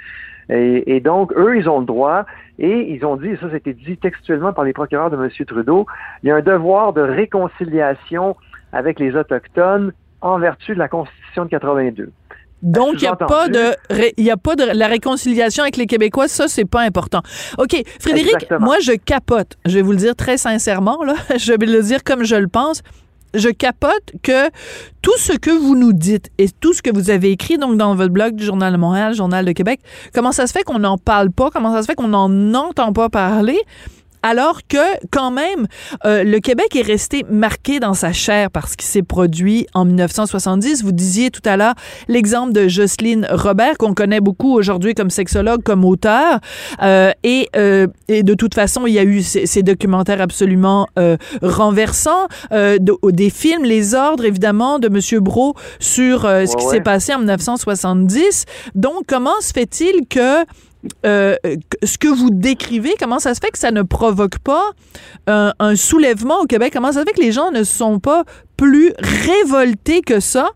Et, 0.48 0.96
et 0.96 1.00
donc, 1.00 1.32
eux, 1.36 1.58
ils 1.58 1.68
ont 1.68 1.80
le 1.80 1.86
droit, 1.86 2.24
et 2.58 2.92
ils 2.92 3.04
ont 3.04 3.16
dit, 3.16 3.28
et 3.28 3.36
ça, 3.36 3.50
c'était 3.50 3.74
dit 3.74 3.98
textuellement 3.98 4.52
par 4.52 4.64
les 4.64 4.72
procureurs 4.72 5.10
de 5.10 5.16
M. 5.16 5.28
Trudeau, 5.46 5.86
il 6.22 6.28
y 6.28 6.32
a 6.32 6.36
un 6.36 6.42
devoir 6.42 6.92
de 6.92 7.02
réconciliation 7.02 8.36
avec 8.72 8.98
les 8.98 9.14
Autochtones 9.14 9.92
en 10.22 10.38
vertu 10.38 10.74
de 10.74 10.78
la 10.78 10.88
Constitution 10.88 11.44
de 11.44 11.50
82. 11.50 12.10
Donc, 12.62 12.94
il 12.94 13.02
n'y 13.02 13.06
a 13.06 13.16
pas 13.16 13.48
de, 13.48 13.74
y 14.18 14.30
a 14.30 14.36
pas 14.36 14.56
de 14.56 14.64
la 14.64 14.86
réconciliation 14.86 15.62
avec 15.62 15.76
les 15.76 15.86
Québécois. 15.86 16.26
Ça, 16.28 16.48
c'est 16.48 16.64
pas 16.64 16.80
important. 16.80 17.20
OK. 17.58 17.76
Frédéric, 18.00 18.34
Exactement. 18.34 18.66
moi, 18.66 18.76
je 18.80 18.92
capote. 18.92 19.56
Je 19.66 19.74
vais 19.74 19.82
vous 19.82 19.92
le 19.92 19.98
dire 19.98 20.16
très 20.16 20.38
sincèrement, 20.38 21.04
là. 21.04 21.14
Je 21.36 21.52
vais 21.52 21.66
le 21.66 21.82
dire 21.82 22.02
comme 22.02 22.24
je 22.24 22.36
le 22.36 22.48
pense. 22.48 22.82
Je 23.34 23.50
capote 23.50 24.12
que 24.22 24.48
tout 25.02 25.16
ce 25.18 25.32
que 25.32 25.50
vous 25.50 25.76
nous 25.76 25.92
dites 25.92 26.30
et 26.38 26.48
tout 26.48 26.72
ce 26.72 26.80
que 26.80 26.90
vous 26.90 27.10
avez 27.10 27.30
écrit 27.30 27.58
donc 27.58 27.76
dans 27.76 27.94
votre 27.94 28.12
blog 28.12 28.34
du 28.34 28.44
Journal 28.44 28.72
de 28.72 28.78
Montréal, 28.78 29.14
Journal 29.14 29.44
de 29.44 29.52
Québec, 29.52 29.80
comment 30.14 30.32
ça 30.32 30.46
se 30.46 30.52
fait 30.52 30.62
qu'on 30.62 30.78
n'en 30.78 30.96
parle 30.96 31.30
pas? 31.30 31.50
Comment 31.50 31.72
ça 31.72 31.82
se 31.82 31.86
fait 31.86 31.94
qu'on 31.94 32.08
n'en 32.08 32.54
entend 32.54 32.92
pas 32.94 33.10
parler? 33.10 33.58
Alors 34.28 34.60
que, 34.68 34.76
quand 35.12 35.30
même, 35.30 35.66
euh, 36.04 36.24
le 36.24 36.40
Québec 36.40 36.74
est 36.74 36.82
resté 36.82 37.24
marqué 37.30 37.78
dans 37.78 37.94
sa 37.94 38.12
chair 38.12 38.50
par 38.50 38.68
ce 38.68 38.76
qui 38.76 38.84
s'est 38.86 39.02
produit 39.04 39.66
en 39.72 39.84
1970. 39.84 40.82
Vous 40.82 40.90
disiez 40.92 41.30
tout 41.30 41.42
à 41.44 41.56
l'heure 41.56 41.74
l'exemple 42.08 42.52
de 42.52 42.66
Jocelyne 42.66 43.26
Robert, 43.30 43.78
qu'on 43.78 43.94
connaît 43.94 44.20
beaucoup 44.20 44.52
aujourd'hui 44.52 44.94
comme 44.94 45.10
sexologue, 45.10 45.62
comme 45.62 45.84
auteur. 45.84 46.40
Euh, 46.82 47.12
et, 47.22 47.48
euh, 47.54 47.86
et 48.08 48.24
de 48.24 48.34
toute 48.34 48.54
façon, 48.54 48.86
il 48.86 48.94
y 48.94 48.98
a 48.98 49.04
eu 49.04 49.22
ces, 49.22 49.46
ces 49.46 49.62
documentaires 49.62 50.20
absolument 50.20 50.88
renversants, 51.42 52.26
de- 52.50 53.10
des 53.12 53.30
films, 53.30 53.64
Les 53.64 53.94
Ordres, 53.94 54.24
évidemment, 54.24 54.78
de 54.78 54.88
M. 54.88 55.20
Brault 55.22 55.54
sur 55.78 56.22
ce 56.22 56.26
Ouais, 56.26 56.46
qui 56.46 56.66
ouais. 56.66 56.70
s'est 56.72 56.80
passé 56.80 57.14
en 57.14 57.18
1970. 57.18 58.44
Donc, 58.74 59.02
comment 59.06 59.38
se 59.40 59.52
fait-il 59.52 60.06
que 60.08 60.44
euh, 61.04 61.36
ce 61.82 61.98
que 61.98 62.08
vous 62.08 62.30
décrivez, 62.30 62.94
comment 62.98 63.18
ça 63.18 63.34
se 63.34 63.40
fait 63.40 63.50
que 63.50 63.58
ça 63.58 63.70
ne 63.70 63.82
provoque 63.82 64.38
pas 64.38 64.70
un, 65.26 65.52
un 65.58 65.76
soulèvement 65.76 66.40
au 66.40 66.46
Québec? 66.46 66.72
Comment 66.72 66.92
ça 66.92 67.00
se 67.00 67.04
fait 67.04 67.12
que 67.12 67.20
les 67.20 67.32
gens 67.32 67.50
ne 67.50 67.64
sont 67.64 67.98
pas 67.98 68.24
plus 68.56 68.92
révoltés 68.98 70.02
que 70.02 70.20
ça 70.20 70.48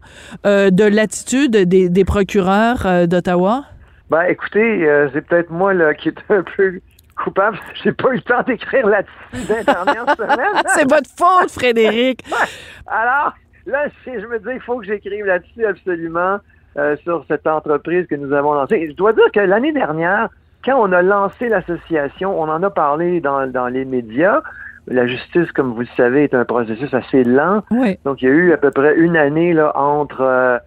euh, 0.46 0.70
de 0.70 0.84
l'attitude 0.84 1.52
des, 1.56 1.88
des 1.88 2.04
procureurs 2.04 2.86
euh, 2.86 3.06
d'Ottawa? 3.06 3.64
Ben, 4.10 4.22
écoutez, 4.22 4.88
euh, 4.88 5.08
c'est 5.12 5.26
peut-être 5.26 5.50
moi 5.50 5.72
là, 5.72 5.94
qui 5.94 6.08
est 6.08 6.18
un 6.30 6.42
peu 6.42 6.80
coupable. 7.16 7.58
J'ai 7.84 7.92
pas 7.92 8.10
eu 8.10 8.16
le 8.16 8.22
temps 8.22 8.42
d'écrire 8.42 8.86
là-dessus 8.86 9.46
dans 9.48 9.56
les 9.56 9.64
dernières 9.64 10.16
semaines. 10.16 10.62
C'est 10.74 10.88
votre 10.88 11.10
faute, 11.16 11.50
Frédéric! 11.50 12.24
Alors, 12.86 13.34
là, 13.66 13.86
je 14.04 14.26
me 14.26 14.38
dis, 14.38 14.54
il 14.54 14.60
faut 14.60 14.78
que 14.78 14.86
j'écrive 14.86 15.26
là-dessus 15.26 15.64
absolument 15.64 16.38
euh, 16.78 16.96
sur 17.02 17.24
cette 17.28 17.46
entreprise 17.46 18.06
que 18.06 18.14
nous 18.14 18.32
avons 18.32 18.52
lancée. 18.54 18.86
Je 18.90 18.94
dois 18.94 19.12
dire 19.12 19.30
que 19.32 19.40
l'année 19.40 19.72
dernière, 19.72 20.28
quand 20.64 20.76
on 20.80 20.92
a 20.92 21.02
lancé 21.02 21.48
l'association, 21.48 22.40
on 22.40 22.48
en 22.48 22.62
a 22.62 22.70
parlé 22.70 23.20
dans, 23.20 23.46
dans 23.50 23.68
les 23.68 23.84
médias. 23.84 24.40
La 24.86 25.06
justice, 25.06 25.50
comme 25.52 25.72
vous 25.74 25.80
le 25.80 25.86
savez, 25.96 26.24
est 26.24 26.34
un 26.34 26.44
processus 26.44 26.92
assez 26.94 27.22
lent. 27.24 27.62
Oui. 27.70 27.98
Donc, 28.04 28.22
il 28.22 28.28
y 28.28 28.32
a 28.32 28.34
eu 28.34 28.52
à 28.52 28.56
peu 28.56 28.70
près 28.70 28.96
une 28.96 29.16
année 29.16 29.52
là, 29.52 29.72
entre 29.76 30.20
euh, 30.22 30.58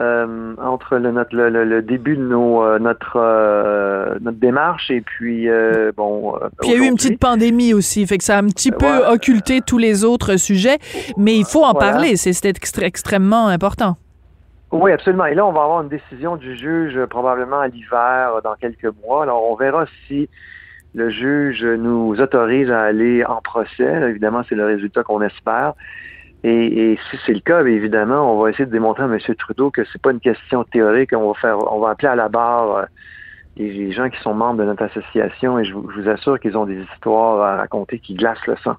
euh, 0.00 0.54
entre 0.60 0.96
le, 0.96 1.12
notre, 1.12 1.36
le, 1.36 1.50
le- 1.50 1.64
le 1.64 1.80
début 1.80 2.16
de 2.16 2.22
nos, 2.22 2.64
euh, 2.64 2.80
notre, 2.80 3.12
euh, 3.16 4.16
notre 4.20 4.38
démarche 4.38 4.90
et 4.90 5.00
puis, 5.00 5.48
bon. 5.96 6.34
Puis 6.60 6.70
il 6.70 6.76
y 6.76 6.80
a 6.82 6.84
eu 6.84 6.88
une 6.88 6.96
petite 6.96 7.20
pandémie 7.20 7.74
aussi, 7.74 8.04
fait 8.06 8.18
que 8.18 8.24
ça 8.24 8.36
a 8.36 8.42
un 8.42 8.48
petit 8.48 8.72
peu 8.72 8.86
Ouais. 8.86 9.06
occulté 9.12 9.60
tous 9.64 9.78
les 9.78 10.04
autres 10.04 10.36
sujets, 10.36 10.78
mais 11.16 11.36
il 11.36 11.44
faut 11.44 11.62
en 11.62 11.72
Voilà. 11.72 11.92
parler, 11.92 12.16
c'est 12.16 12.34
extrêmement 12.82 13.46
important. 13.46 13.96
Oui, 14.74 14.90
absolument. 14.90 15.26
Et 15.26 15.36
là, 15.36 15.46
on 15.46 15.52
va 15.52 15.62
avoir 15.62 15.82
une 15.82 15.88
décision 15.88 16.34
du 16.34 16.56
juge 16.56 16.96
euh, 16.96 17.06
probablement 17.06 17.60
à 17.60 17.68
l'hiver, 17.68 18.34
euh, 18.34 18.40
dans 18.40 18.56
quelques 18.56 18.92
mois. 19.04 19.22
Alors, 19.22 19.48
on 19.48 19.54
verra 19.54 19.86
si 20.08 20.28
le 20.94 21.10
juge 21.10 21.64
nous 21.64 22.20
autorise 22.20 22.72
à 22.72 22.82
aller 22.82 23.24
en 23.24 23.40
procès. 23.40 23.84
Évidemment, 24.10 24.42
c'est 24.48 24.56
le 24.56 24.66
résultat 24.66 25.04
qu'on 25.04 25.22
espère. 25.22 25.74
Et, 26.42 26.98
si 27.08 27.18
c'est 27.24 27.34
le 27.34 27.40
cas, 27.40 27.64
évidemment, 27.64 28.34
on 28.34 28.42
va 28.42 28.50
essayer 28.50 28.66
de 28.66 28.72
démontrer 28.72 29.04
à 29.04 29.06
M. 29.06 29.16
Trudeau 29.38 29.70
que 29.70 29.84
c'est 29.92 30.02
pas 30.02 30.10
une 30.10 30.18
question 30.18 30.64
théorique. 30.64 31.12
On 31.14 31.28
va 31.28 31.34
faire, 31.34 31.72
on 31.72 31.78
va 31.78 31.90
appeler 31.90 32.08
à 32.08 32.16
la 32.16 32.28
barre 32.28 32.76
euh, 32.76 32.84
les, 33.56 33.92
gens 33.92 34.10
qui 34.10 34.20
sont 34.22 34.34
membres 34.34 34.58
de 34.58 34.64
notre 34.64 34.82
association 34.82 35.56
et 35.60 35.64
je 35.64 35.72
vous 35.72 36.08
assure 36.08 36.40
qu'ils 36.40 36.58
ont 36.58 36.66
des 36.66 36.82
histoires 36.92 37.40
à 37.40 37.56
raconter 37.58 38.00
qui 38.00 38.14
glacent 38.14 38.46
le 38.48 38.56
sang. 38.56 38.74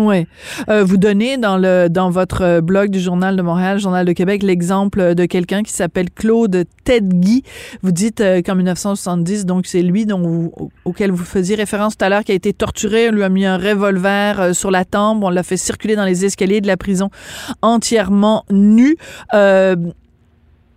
Oui. 0.00 0.26
Euh, 0.68 0.84
vous 0.84 0.96
donnez 0.96 1.38
dans 1.38 1.56
le 1.58 1.88
dans 1.88 2.08
votre 2.08 2.42
euh, 2.42 2.60
blog 2.60 2.88
du 2.90 3.00
Journal 3.00 3.34
de 3.34 3.42
Montréal, 3.42 3.80
Journal 3.80 4.06
de 4.06 4.12
Québec, 4.12 4.44
l'exemple 4.44 5.16
de 5.16 5.24
quelqu'un 5.26 5.64
qui 5.64 5.72
s'appelle 5.72 6.08
Claude 6.08 6.64
Tedguy. 6.84 7.42
Vous 7.82 7.90
dites 7.90 8.20
euh, 8.20 8.40
qu'en 8.40 8.54
1970, 8.54 9.44
donc 9.44 9.66
c'est 9.66 9.82
lui 9.82 10.06
dont 10.06 10.20
vous- 10.20 10.52
au- 10.56 10.70
auquel 10.84 11.10
vous 11.10 11.24
faisiez 11.24 11.56
référence 11.56 11.96
tout 11.98 12.04
à 12.04 12.10
l'heure, 12.10 12.22
qui 12.22 12.30
a 12.30 12.36
été 12.36 12.52
torturé. 12.52 13.08
On 13.08 13.12
lui 13.12 13.24
a 13.24 13.28
mis 13.28 13.44
un 13.44 13.58
revolver 13.58 14.40
euh, 14.40 14.52
sur 14.52 14.70
la 14.70 14.84
tempe. 14.84 15.24
On 15.24 15.30
l'a 15.30 15.42
fait 15.42 15.56
circuler 15.56 15.96
dans 15.96 16.04
les 16.04 16.24
escaliers 16.24 16.60
de 16.60 16.68
la 16.68 16.76
prison 16.76 17.10
entièrement 17.60 18.44
nu. 18.52 18.96
Euh, 19.34 19.74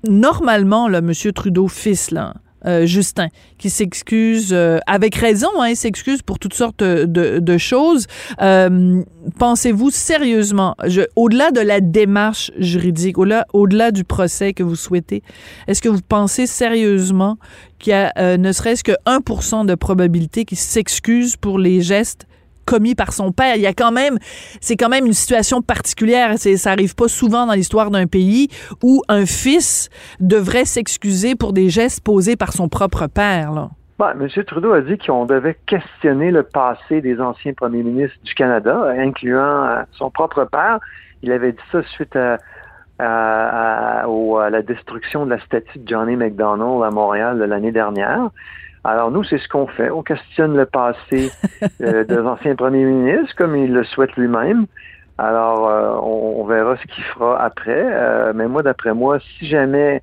normalement, 0.08 0.88
là, 0.88 1.02
Monsieur 1.02 1.32
Trudeau, 1.32 1.68
fils, 1.68 2.10
là, 2.10 2.34
euh, 2.66 2.86
Justin, 2.86 3.28
qui 3.58 3.70
s'excuse 3.70 4.52
euh, 4.54 4.80
avec 4.88 5.16
raison, 5.16 5.50
hein, 5.60 5.70
il 5.70 5.76
s'excuse 5.76 6.22
pour 6.22 6.40
toutes 6.40 6.54
sortes 6.54 6.84
de, 6.84 7.06
de 7.40 7.58
choses. 7.58 8.08
Euh, 8.42 9.04
Pensez-vous 9.38 9.92
sérieusement, 9.92 10.76
au-delà 11.16 11.52
de 11.52 11.62
la 11.62 11.80
démarche 11.80 12.52
juridique, 12.58 13.20
au-delà 13.20 13.46
au-delà 13.54 13.92
du 13.92 14.04
procès 14.04 14.54
que 14.54 14.64
vous 14.64 14.76
souhaitez, 14.76 15.22
est-ce 15.68 15.82
que 15.82 15.90
vous 15.90 16.02
pensez 16.02 16.48
sérieusement 16.48 17.38
qu'il 17.78 17.92
y 17.92 17.94
a 17.94 18.12
euh, 18.18 18.38
ne 18.38 18.52
serait-ce 18.52 18.84
que 18.84 18.94
1% 19.06 19.66
de 19.66 19.76
probabilité 19.76 20.46
qu'il 20.46 20.58
s'excuse 20.58 21.36
pour 21.36 21.60
les 21.60 21.82
gestes 21.82 22.28
commis 22.74 22.96
par 22.96 23.12
son 23.12 23.32
père. 23.32 23.56
Il 23.58 23.62
y 23.62 23.68
a 23.68 23.74
quand 23.74 23.92
même, 23.92 24.16
c'est 24.62 24.78
quand 24.78 24.90
même 24.96 25.06
une 25.06 25.14
situation 25.24 25.62
particulière. 25.62 26.38
Ça 26.38 26.72
arrive 26.72 26.96
pas 26.96 27.10
souvent 27.22 27.46
dans 27.46 27.54
l'histoire 27.54 27.90
d'un 27.92 28.08
pays 28.08 28.48
où 28.82 29.02
un 29.10 29.26
fils 29.26 29.90
devrait 30.20 30.66
s'excuser 30.66 31.36
pour 31.36 31.52
des 31.54 31.70
gestes 31.70 32.02
posés 32.04 32.38
par 32.38 32.52
son 32.54 32.68
propre 32.70 33.08
père. 33.08 33.52
Là. 33.52 33.70
M. 34.20 34.28
Trudeau 34.48 34.72
a 34.74 34.82
dit 34.82 34.98
qu'on 34.98 35.26
devait 35.26 35.58
questionner 35.68 36.32
le 36.32 36.44
passé 36.44 37.02
des 37.02 37.20
anciens 37.20 37.54
premiers 37.54 37.84
ministres 37.84 38.18
du 38.24 38.34
Canada, 38.34 38.76
incluant 38.98 39.64
euh, 39.66 39.82
son 39.92 40.10
propre 40.10 40.46
père. 40.46 40.80
Il 41.24 41.32
avait 41.32 41.52
dit 41.52 41.66
ça 41.72 41.84
suite 41.96 42.16
à, 42.16 42.38
à- 42.98 44.06
la 44.50 44.62
destruction 44.62 45.26
de 45.26 45.32
la 45.32 45.40
statue 45.46 45.78
de 45.80 45.88
Johnny 45.88 46.16
McDonald 46.16 46.82
à 46.84 46.90
Montréal 46.90 47.38
l'année 47.38 47.72
dernière. 47.72 48.30
Alors 48.84 49.12
nous, 49.12 49.24
c'est 49.24 49.38
ce 49.38 49.48
qu'on 49.48 49.68
fait. 49.68 49.90
On 49.92 50.02
questionne 50.04 50.56
le 50.58 50.66
passé 50.66 51.32
euh, 51.82 52.04
des 52.04 52.18
anciens 52.20 52.56
premiers 52.56 52.84
ministres, 52.86 53.36
comme 53.38 53.56
il 53.56 53.72
le 53.74 53.84
souhaite 53.84 54.16
lui-même. 54.16 54.66
Alors, 55.18 55.70
euh, 55.70 55.92
on, 56.02 56.42
on 56.42 56.46
verra 56.46 56.78
ce 56.78 56.88
qu'il 56.88 57.04
fera 57.04 57.40
après. 57.44 57.84
Euh, 57.86 58.34
mais 58.34 58.48
moi, 58.48 58.64
d'après 58.64 58.94
moi, 58.94 59.20
si 59.38 59.48
jamais 59.48 60.02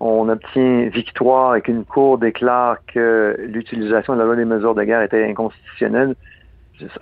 on 0.00 0.28
obtient 0.28 0.88
victoire 0.88 1.54
et 1.56 1.60
qu'une 1.62 1.84
cour 1.84 2.18
déclare 2.18 2.78
que 2.92 3.36
l'utilisation 3.38 4.14
de 4.14 4.18
la 4.18 4.24
loi 4.24 4.36
des 4.36 4.44
mesures 4.44 4.74
de 4.74 4.82
guerre 4.82 5.02
était 5.02 5.24
inconstitutionnelle, 5.24 6.14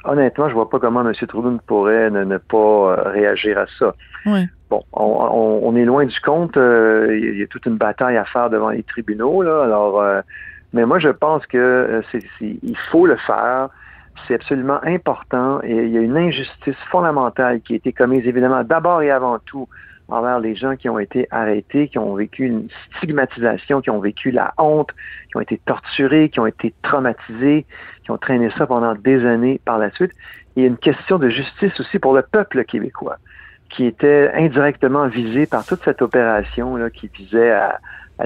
honnêtement, 0.05 0.49
je 0.49 0.55
vois 0.55 0.71
pas 0.71 0.79
comment 0.79 1.03
M. 1.07 1.13
Trudeau 1.29 1.51
ne 1.51 1.59
pourrait 1.59 2.11
ne, 2.11 2.25
ne 2.25 2.39
pas 2.39 2.57
euh, 2.57 2.95
réagir 3.11 3.59
à 3.59 3.67
ça. 3.79 3.95
Bon, 4.71 4.83
on, 4.93 5.05
on- 5.05 5.61
on 5.69 5.77
est 5.77 5.85
loin 5.85 6.05
du 6.07 6.21
compte. 6.21 6.57
euh, 6.57 7.09
Il 7.17 7.25
y, 7.25 7.29
a- 7.29 7.33
il 7.33 7.39
y 7.39 7.43
a 7.43 7.47
toute 7.47 7.67
une 7.67 7.77
bataille 7.77 8.17
à 8.17 8.25
faire 8.25 8.51
devant 8.51 8.71
les 8.71 8.83
tribunaux. 8.83 9.43
Là, 9.43 9.63
alors, 9.65 10.01
euh, 10.01 10.21
mais 10.73 10.85
moi, 10.85 10.99
je 10.99 11.09
pense 11.09 11.47
que 11.47 11.59
euh, 11.59 12.03
il 12.41 12.77
faut 12.91 13.07
le 13.07 13.17
faire. 13.17 13.69
C'est 14.27 14.35
absolument 14.35 14.81
important 14.83 15.61
et 15.63 15.75
il 15.75 15.91
y 15.91 15.99
a 15.99 16.01
une 16.01 16.17
injustice 16.17 16.77
fondamentale 16.91 17.61
qui 17.61 17.75
a 17.75 17.77
été 17.77 17.93
commise, 17.93 18.27
évidemment, 18.27 18.65
d'abord 18.65 19.03
et 19.03 19.11
avant 19.11 19.39
tout 19.41 19.69
envers 20.09 20.41
les 20.41 20.55
gens 20.55 20.77
qui 20.77 20.89
ont 20.89 20.99
été 20.99 21.27
arrêtés, 21.31 21.89
qui 21.89 21.99
ont 21.99 22.15
vécu 22.15 22.47
une 22.47 22.69
stigmatisation, 22.97 23.81
qui 23.81 23.91
ont 23.91 24.01
vécu 24.01 24.31
la 24.31 24.55
honte, 24.59 24.91
qui 25.29 25.37
ont 25.37 25.41
été 25.41 25.61
torturés, 25.67 26.29
qui 26.29 26.41
ont 26.41 26.47
été 26.47 26.73
traumatisés, 26.83 27.67
qui 28.05 28.11
ont 28.11 28.19
traîné 28.19 28.51
ça 28.57 28.67
pendant 28.67 28.95
des 28.95 29.25
années 29.27 29.61
par 29.65 29.79
la 29.79 29.91
suite. 29.91 30.13
Il 30.55 30.63
y 30.63 30.65
a 30.65 30.69
une 30.69 30.79
question 30.79 31.19
de 31.19 31.29
justice 31.29 31.79
aussi 31.81 31.99
pour 31.99 32.15
le 32.15 32.23
peuple 32.23 32.65
québécois, 32.65 33.17
qui 33.71 33.85
était 33.87 34.31
indirectement 34.35 35.09
visé 35.09 35.47
par 35.47 35.65
toute 35.67 35.81
cette 35.85 36.03
opération 36.03 36.77
là, 36.77 36.91
qui 36.91 37.09
visait 37.17 37.51
à, 37.53 37.79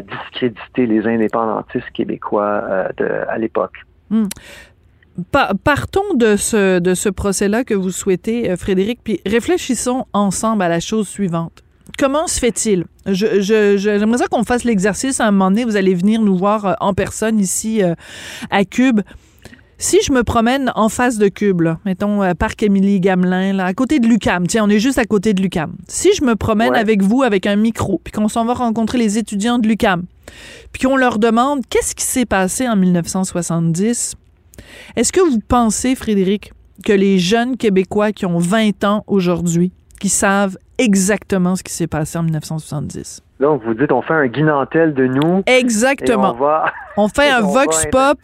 discréditer 0.02 0.86
les 0.86 1.06
indépendantistes 1.06 1.90
québécois 1.92 2.62
euh, 3.00 3.24
à 3.28 3.38
l'époque. 3.38 3.74
Pa- 5.32 5.50
partons 5.64 6.14
de 6.14 6.36
ce, 6.36 6.78
de 6.78 6.94
ce 6.94 7.08
procès-là 7.08 7.64
que 7.64 7.74
vous 7.74 7.90
souhaitez, 7.90 8.50
euh, 8.50 8.56
Frédéric, 8.56 9.00
puis 9.02 9.20
réfléchissons 9.26 10.06
ensemble 10.12 10.62
à 10.62 10.68
la 10.68 10.80
chose 10.80 11.08
suivante. 11.08 11.64
Comment 11.98 12.26
se 12.28 12.38
fait-il? 12.38 12.84
Je, 13.06 13.40
je, 13.40 13.76
je- 13.76 13.96
j'aimerais 13.98 14.18
ça 14.18 14.28
qu'on 14.28 14.44
fasse 14.44 14.62
l'exercice 14.64 15.20
à 15.20 15.26
un 15.26 15.32
moment 15.32 15.50
donné. 15.50 15.64
Vous 15.64 15.76
allez 15.76 15.94
venir 15.94 16.22
nous 16.22 16.36
voir 16.36 16.64
euh, 16.66 16.72
en 16.80 16.94
personne 16.94 17.38
ici 17.40 17.82
à 18.50 18.64
Cube. 18.64 19.00
Si 19.82 19.96
je 20.02 20.12
me 20.12 20.22
promène 20.24 20.70
en 20.74 20.90
face 20.90 21.16
de 21.16 21.28
Cube, 21.28 21.62
là, 21.62 21.78
mettons 21.86 22.22
euh, 22.22 22.34
Parc 22.34 22.62
Émilie 22.62 23.00
Gamelin, 23.00 23.54
là, 23.54 23.64
à 23.64 23.72
côté 23.72 23.98
de 23.98 24.06
Lucam, 24.06 24.46
tiens, 24.46 24.64
on 24.66 24.68
est 24.68 24.78
juste 24.78 24.98
à 24.98 25.06
côté 25.06 25.32
de 25.32 25.40
Lucam. 25.40 25.74
Si 25.88 26.10
je 26.14 26.22
me 26.22 26.36
promène 26.36 26.72
Ouais. 26.72 26.78
avec 26.78 27.02
vous 27.02 27.22
avec 27.22 27.46
un 27.46 27.56
micro, 27.56 27.98
puis 28.04 28.12
qu'on 28.12 28.28
s'en 28.28 28.44
va 28.44 28.52
rencontrer 28.52 28.98
les 28.98 29.16
étudiants 29.16 29.58
de 29.58 29.66
Lucam, 29.66 30.04
puis 30.72 30.82
qu'on 30.82 30.96
leur 30.98 31.18
demande 31.18 31.62
qu'est-ce 31.70 31.94
qui 31.94 32.04
s'est 32.04 32.26
passé 32.26 32.68
en 32.68 32.76
1970, 32.76 34.16
est-ce 34.96 35.12
que 35.12 35.20
vous 35.20 35.38
pensez, 35.48 35.94
Frédéric, 35.94 36.52
que 36.84 36.92
les 36.92 37.18
jeunes 37.18 37.56
Québécois 37.56 38.12
qui 38.12 38.26
ont 38.26 38.38
20 38.38 38.84
ans 38.84 39.02
aujourd'hui, 39.06 39.72
qui 39.98 40.10
savent 40.10 40.58
exactement 40.76 41.56
ce 41.56 41.62
qui 41.62 41.72
s'est 41.72 41.86
passé 41.86 42.18
en 42.18 42.22
1970? 42.24 43.22
Donc, 43.40 43.62
vous 43.64 43.72
dites, 43.74 43.90
on 43.90 44.02
fait 44.02 44.12
un 44.14 44.26
guinantel 44.26 44.92
de 44.94 45.06
nous. 45.06 45.42
Exactement. 45.46 46.34
On 46.34 46.38
va... 46.38 46.64
On 46.96 47.08
fait 47.08 47.30
un 47.30 47.42
on 47.42 47.46
vox 47.52 47.84
va 47.84 47.90
pop. 47.90 48.18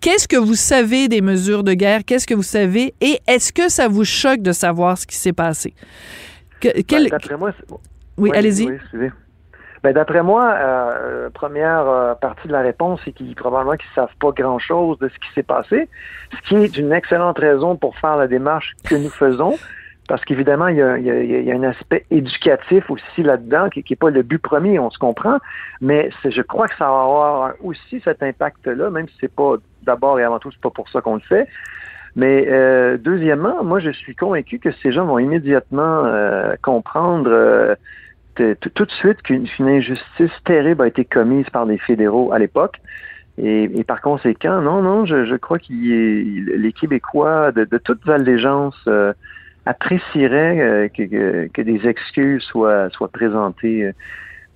Qu'est-ce 0.00 0.28
que 0.28 0.36
vous 0.36 0.54
savez 0.54 1.08
des 1.08 1.20
mesures 1.22 1.64
de 1.64 1.72
guerre? 1.72 2.02
Qu'est-ce 2.06 2.26
que 2.26 2.34
vous 2.34 2.42
savez? 2.42 2.94
Et 3.00 3.18
est-ce 3.26 3.52
que 3.52 3.68
ça 3.68 3.88
vous 3.88 4.04
choque 4.04 4.42
de 4.42 4.52
savoir 4.52 4.96
ce 4.96 5.06
qui 5.06 5.16
s'est 5.16 5.32
passé? 5.32 5.74
Que- 6.60 6.82
quel- 6.82 7.04
Ben, 7.04 7.10
D'après 7.10 7.36
moi, 7.36 7.50
oui, 8.18 8.30
allez-y. 8.34 8.68
oui. 8.94 9.08
Ben, 9.82 9.92
d'après 9.92 10.22
moi, 10.22 10.52
euh, 10.56 11.30
première 11.30 11.88
euh, 11.88 12.14
partie 12.14 12.46
de 12.46 12.52
la 12.52 12.60
réponse, 12.60 13.00
c'est 13.04 13.10
qu'ils 13.12 13.34
probablement 13.34 13.76
qu'ils 13.76 13.90
savent 13.96 14.14
pas 14.20 14.30
grand-chose 14.30 14.98
de 15.00 15.08
ce 15.08 15.14
qui 15.14 15.32
s'est 15.34 15.42
passé, 15.42 15.88
ce 16.32 16.48
qui 16.48 16.54
est 16.62 16.76
une 16.76 16.92
excellente 16.92 17.38
raison 17.38 17.74
pour 17.74 17.96
faire 17.98 18.16
la 18.16 18.28
démarche 18.28 18.74
que 18.84 18.94
nous 18.94 19.10
faisons, 19.10 19.58
parce 20.12 20.26
qu'évidemment, 20.26 20.66
il 20.68 20.76
y, 20.76 20.82
a, 20.82 20.98
il, 20.98 21.06
il 21.06 21.44
y 21.44 21.50
a 21.50 21.54
un 21.54 21.62
aspect 21.62 22.04
éducatif 22.10 22.90
aussi 22.90 23.22
là-dedans, 23.22 23.70
qui 23.70 23.82
n'est 23.88 23.96
pas 23.96 24.10
le 24.10 24.20
but 24.20 24.36
premier, 24.38 24.78
on 24.78 24.90
se 24.90 24.98
comprend, 24.98 25.38
mais 25.80 26.10
je 26.22 26.42
crois 26.42 26.68
que 26.68 26.76
ça 26.76 26.84
va 26.84 27.02
avoir 27.04 27.54
aussi 27.62 27.98
cet 28.04 28.22
impact-là, 28.22 28.90
même 28.90 29.08
si 29.08 29.14
c'est 29.22 29.34
pas 29.34 29.54
d'abord 29.84 30.20
et 30.20 30.22
avant 30.22 30.38
tout, 30.38 30.50
c'est 30.52 30.60
pas 30.60 30.68
pour 30.68 30.90
ça 30.90 31.00
qu'on 31.00 31.14
le 31.14 31.22
fait. 31.22 31.48
Mais 32.14 32.46
euh, 32.50 32.98
deuxièmement, 32.98 33.64
moi, 33.64 33.80
je 33.80 33.88
suis 33.88 34.14
convaincu 34.14 34.58
que 34.58 34.70
ces 34.82 34.92
gens 34.92 35.06
vont 35.06 35.18
immédiatement 35.18 36.04
euh, 36.04 36.56
comprendre 36.60 37.30
euh, 37.30 37.74
tout 38.34 38.84
de 38.84 38.90
suite 38.90 39.22
qu'une 39.22 39.46
injustice 39.60 40.30
terrible 40.44 40.82
a 40.82 40.88
été 40.88 41.06
commise 41.06 41.48
par 41.48 41.64
les 41.64 41.78
fédéraux 41.78 42.34
à 42.34 42.38
l'époque. 42.38 42.76
Et, 43.38 43.62
et 43.64 43.82
par 43.82 44.02
conséquent, 44.02 44.60
non, 44.60 44.82
non, 44.82 45.06
je, 45.06 45.24
je 45.24 45.36
crois 45.36 45.56
ait- 45.56 46.22
les 46.58 46.72
Québécois 46.74 47.50
de, 47.50 47.64
de 47.64 47.78
toutes 47.78 48.06
allégeances 48.10 48.86
apprécieraient 49.66 50.60
euh, 50.60 50.88
que, 50.88 51.02
que, 51.02 51.48
que 51.52 51.62
des 51.62 51.86
excuses 51.88 52.42
soient, 52.42 52.88
soient 52.90 53.08
présentées 53.08 53.84
euh, 53.84 53.92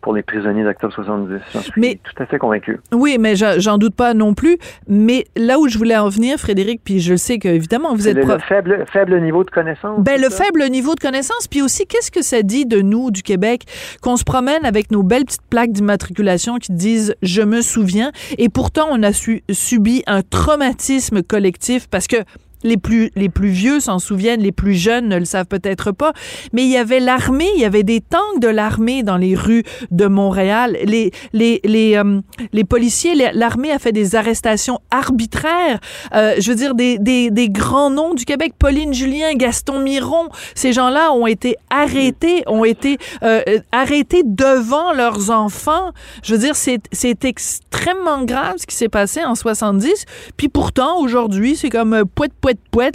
pour 0.03 0.15
les 0.15 0.23
prisonniers 0.23 0.63
d'octobre 0.63 0.93
70. 0.95 1.41
J'en 1.53 1.61
suis 1.63 1.73
Mais- 1.81 1.99
tout 2.05 2.23
à 2.23 2.27
fait 2.27 2.39
convaincu. 2.39 2.79
Oui, 2.93 3.17
mais 3.19 3.35
j'en 3.35 3.77
doute 3.77 3.97
pas 3.97 4.15
non 4.15 4.35
plus. 4.35 4.57
Mais 4.87 5.25
là 5.37 5.59
où 5.59 5.67
je 5.69 5.77
voulais 5.79 5.97
en 5.97 6.09
venir, 6.11 6.39
Frédéric, 6.39 6.81
puis 6.85 7.01
je 7.01 7.13
le 7.13 7.17
sais 7.17 7.39
qu'évidemment, 7.39 7.93
vous 7.93 8.03
C'est 8.03 8.11
êtes 8.11 8.17
le, 8.17 8.21
le 8.23 8.29
prof. 8.29 8.43
faible, 8.49 8.85
faible 8.93 9.21
niveau 9.21 9.43
de 9.43 9.51
connaissance. 9.51 9.99
Ben, 10.05 10.21
le 10.21 10.29
ça? 10.31 10.45
faible 10.45 10.65
niveau 10.71 10.95
de 10.95 11.01
connaissance, 11.01 11.49
puis 11.49 11.61
aussi, 11.61 11.87
qu'est-ce 11.87 12.13
que 12.13 12.23
ça 12.23 12.43
dit 12.43 12.67
de 12.67 12.83
nous, 12.83 13.11
du 13.11 13.25
Québec, 13.25 13.63
qu'on 14.01 14.17
se 14.17 14.23
promène 14.23 14.65
avec 14.65 14.93
nos 14.93 15.03
belles 15.03 15.25
petites 15.25 15.43
plaques 15.51 15.73
d'immatriculation 15.73 16.59
qui 16.59 16.73
disent 16.73 17.17
«Je 17.23 17.43
me 17.43 17.61
souviens», 17.61 18.13
et 18.39 18.49
pourtant, 18.49 18.87
on 18.93 19.03
a 19.03 19.13
su- 19.13 19.43
subi 19.51 20.05
un 20.07 20.23
traumatisme 20.23 21.23
collectif 21.25 21.89
parce 21.91 22.07
que 22.07 22.17
les 22.63 22.77
plus, 22.77 23.11
les 23.17 23.29
plus 23.29 23.49
vieux 23.49 23.81
s'en 23.81 23.99
souviennent, 23.99 24.41
les 24.41 24.53
plus 24.53 24.75
jeunes 24.75 25.09
ne 25.09 25.19
le 25.19 25.25
savent 25.25 25.47
peut-être 25.47 25.93
pas, 25.93 26.13
mais 26.53 26.65
il 26.65 26.71
y 26.71 26.77
avait 26.77 27.01
l'armée, 27.01 27.49
il 27.55 27.61
y 27.61 27.65
avait 27.65 27.83
des 27.83 28.01
tanks 28.01 28.41
de 28.41 28.49
l'armée 28.49 29.03
dans 29.03 29.17
les 29.17 29.35
rues 29.35 29.63
de 29.91 30.07
Montréal. 30.07 30.77
Les, 30.85 31.11
les, 31.33 31.61
les, 31.65 31.97
euh, 31.97 32.21
les 32.53 32.65
policiers, 32.65 33.15
l'armée 33.33 33.73
a 33.73 33.79
fait 33.79 33.93
des 33.93 34.17
arrestations 34.17 34.81
arbitraires. 34.91 35.79
Euh, 36.15 36.35
je 36.39 36.51
veux 36.51 36.57
dire, 36.57 36.75
des, 36.75 36.99
des, 36.99 37.31
des, 37.31 37.49
grands 37.49 37.91
noms 37.91 38.15
du 38.15 38.25
Québec, 38.25 38.55
Pauline 38.59 38.93
Julien, 38.93 39.35
Gaston 39.35 39.81
Miron, 39.81 40.29
ces 40.55 40.73
gens-là 40.73 41.13
ont 41.13 41.27
été 41.27 41.57
arrêtés, 41.71 42.43
ont 42.47 42.65
été 42.65 42.99
euh, 43.23 43.43
arrêtés 43.73 44.23
devant 44.25 44.93
leurs 44.93 45.31
enfants. 45.31 45.93
Je 46.23 46.35
veux 46.35 46.41
dire, 46.41 46.57
c'est 46.57 47.25
extrêmement 47.25 48.25
grave 48.25 48.55
ce 48.59 48.67
qui 48.67 48.75
s'est 48.75 48.89
passé 48.89 49.25
en 49.25 49.35
70. 49.35 50.05
Puis 50.37 50.49
pourtant, 50.49 50.99
aujourd'hui, 51.01 51.57
c'est 51.57 51.71
comme 51.71 52.05
poète, 52.15 52.33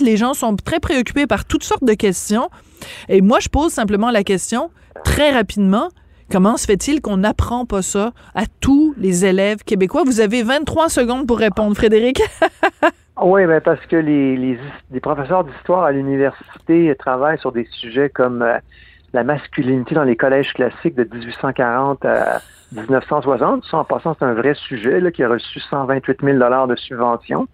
Les 0.02 0.18
gens 0.18 0.34
sont 0.34 0.56
très 0.56 0.80
préoccupés 0.80 1.28
par 1.28 1.46
toutes 1.46 1.64
sortes 1.64 1.84
de 1.84 1.94
questions. 1.94 2.50
Et 3.10 3.22
moi, 3.22 3.40
je 3.40 3.50
pose 3.50 3.72
simplement 3.72 4.12
la 4.12 4.24
question, 4.24 4.72
très 5.04 5.32
rapidement, 5.32 5.90
comment 6.32 6.58
se 6.58 6.66
fait-il 6.66 7.02
qu'on 7.02 7.18
n'apprend 7.18 7.66
pas 7.66 7.82
ça 7.82 8.12
à 8.36 8.44
tous 8.62 8.94
les 8.98 9.26
élèves 9.26 9.64
québécois? 9.64 10.04
Vous 10.06 10.22
avez 10.22 10.44
23 10.44 10.90
secondes 10.90 11.28
pour 11.28 11.38
répondre, 11.38 11.76
Frédéric. 11.76 12.22
oui, 13.22 13.46
ben 13.46 13.62
parce 13.62 13.86
que 13.88 13.98
les, 13.98 14.58
professeurs 15.02 15.44
d'histoire 15.44 15.84
à 15.84 15.92
l'université 15.92 16.96
travaillent 16.98 17.40
sur 17.40 17.52
des 17.52 17.68
sujets 17.72 18.10
comme 18.10 18.42
euh, 18.42 18.58
la 19.14 19.24
masculinité 19.24 19.96
dans 19.96 20.04
les 20.04 20.16
collèges 20.16 20.54
classiques 20.54 20.96
de 20.96 21.04
1840 21.04 22.06
à 22.06 22.42
1960. 22.72 23.66
Ça, 23.70 23.78
en 23.78 23.84
passant, 23.84 24.16
c'est 24.18 24.26
un 24.26 24.34
vrai 24.34 24.54
sujet 24.54 25.00
là, 25.02 25.12
qui 25.12 25.24
a 25.24 25.30
reçu 25.30 25.60
128 25.60 26.20
000 26.24 26.38
de 26.68 26.76
subventions. 26.76 27.48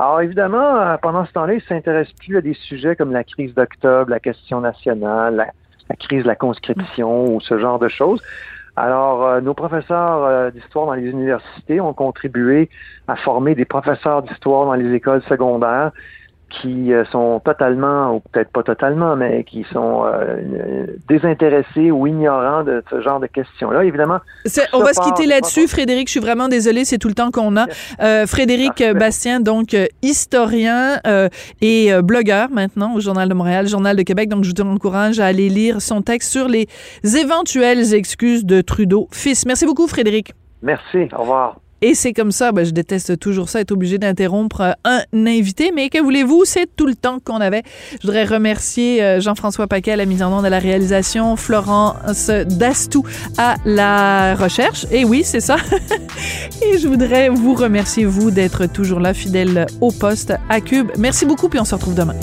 Alors 0.00 0.22
évidemment, 0.22 0.76
euh, 0.76 0.96
pendant 0.96 1.26
ce 1.26 1.32
temps-là, 1.32 1.52
ils 1.52 1.56
ne 1.56 1.60
s'intéressent 1.60 2.14
plus 2.14 2.38
à 2.38 2.40
des 2.40 2.54
sujets 2.54 2.96
comme 2.96 3.12
la 3.12 3.22
crise 3.22 3.52
d'octobre, 3.52 4.08
la 4.08 4.18
question 4.18 4.62
nationale, 4.62 5.52
la, 5.90 5.96
crise 5.96 6.22
de 6.22 6.26
la 6.26 6.36
conscription 6.36 7.34
ou 7.34 7.38
ce 7.42 7.58
genre 7.58 7.78
de 7.78 7.88
choses. 7.88 8.22
Alors, 8.76 9.26
euh, 9.26 9.40
nos 9.42 9.52
professeurs 9.52 10.24
euh, 10.24 10.50
d'histoire 10.50 10.86
dans 10.86 10.94
les 10.94 11.06
universités 11.10 11.82
ont 11.82 11.92
contribué 11.92 12.70
à 13.08 13.16
former 13.16 13.54
des 13.54 13.66
professeurs 13.66 14.22
d'histoire 14.22 14.64
dans 14.64 14.72
les 14.72 14.94
écoles 14.94 15.20
secondaires 15.28 15.92
qui 16.50 16.92
euh, 16.92 17.04
sont 17.06 17.40
totalement, 17.44 18.14
ou 18.14 18.20
peut-être 18.20 18.50
pas 18.50 18.62
totalement, 18.62 19.16
mais 19.16 19.44
qui 19.44 19.64
sont 19.72 20.04
euh, 20.04 20.86
désintéressés 21.08 21.90
ou 21.90 22.06
ignorants 22.06 22.64
de 22.64 22.82
ce 22.90 23.00
genre 23.00 23.20
de 23.20 23.26
questions-là. 23.26 23.84
Évidemment. 23.84 24.18
On 24.72 24.80
va 24.80 24.92
se 24.92 25.00
quitter 25.00 25.26
là-dessus, 25.26 25.68
Frédéric. 25.68 26.08
Je 26.08 26.12
suis 26.12 26.20
vraiment 26.20 26.48
désolée, 26.48 26.84
c'est 26.84 26.98
tout 26.98 27.08
le 27.08 27.14
temps 27.14 27.30
qu'on 27.30 27.56
a. 27.56 27.66
Euh, 28.00 28.26
Frédéric 28.26 28.82
Bastien, 28.94 29.40
donc 29.40 29.76
historien 30.02 30.98
et 31.60 31.90
blogueur 32.02 32.50
maintenant 32.50 32.94
au 32.94 33.00
Journal 33.00 33.28
de 33.28 33.34
Montréal, 33.34 33.66
Journal 33.66 33.96
de 33.96 34.02
Québec. 34.02 34.28
Donc, 34.28 34.44
je 34.44 34.50
vous 34.50 34.68
encourage 34.68 35.20
à 35.20 35.26
aller 35.26 35.48
lire 35.48 35.80
son 35.80 36.02
texte 36.02 36.30
sur 36.30 36.48
les 36.48 36.66
éventuelles 37.02 37.94
excuses 37.94 38.44
de 38.44 38.60
Trudeau 38.60 39.08
fils. 39.12 39.46
Merci 39.46 39.66
beaucoup, 39.66 39.86
Frédéric. 39.86 40.34
Merci. 40.62 41.08
Au 41.12 41.22
revoir. 41.22 41.56
Et 41.82 41.94
c'est 41.94 42.12
comme 42.12 42.32
ça, 42.32 42.52
ben, 42.52 42.64
je 42.64 42.70
déteste 42.70 43.18
toujours 43.18 43.48
ça, 43.48 43.60
être 43.60 43.72
obligé 43.72 43.98
d'interrompre 43.98 44.60
euh, 44.60 44.72
un 44.84 45.26
invité, 45.26 45.72
mais 45.74 45.88
que 45.88 45.98
voulez-vous, 45.98 46.44
c'est 46.44 46.68
tout 46.76 46.86
le 46.86 46.94
temps 46.94 47.18
qu'on 47.24 47.40
avait. 47.40 47.62
Je 47.92 48.06
voudrais 48.06 48.24
remercier 48.24 49.02
euh, 49.02 49.20
Jean-François 49.20 49.66
Paquet 49.66 49.92
à 49.92 49.96
la 49.96 50.06
mise 50.06 50.22
en 50.22 50.36
onde 50.36 50.44
à 50.44 50.50
la 50.50 50.58
réalisation, 50.58 51.36
Florence 51.36 52.30
Dastou 52.30 53.04
à 53.38 53.56
la 53.64 54.34
recherche. 54.34 54.86
Et 54.90 55.04
oui, 55.04 55.22
c'est 55.24 55.40
ça. 55.40 55.56
Et 56.62 56.78
je 56.78 56.88
voudrais 56.88 57.28
vous 57.28 57.54
remercier, 57.54 58.04
vous, 58.04 58.30
d'être 58.30 58.66
toujours 58.66 59.00
là, 59.00 59.14
fidèle 59.14 59.66
au 59.80 59.90
poste 59.90 60.34
à 60.48 60.60
Cube. 60.60 60.90
Merci 60.98 61.24
beaucoup, 61.24 61.48
puis 61.48 61.60
on 61.60 61.64
se 61.64 61.74
retrouve 61.74 61.94
demain. 61.94 62.14